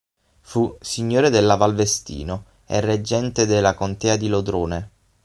[0.41, 4.89] Fu "Signore della Valvestino" e reggente della Contea di Lodrone.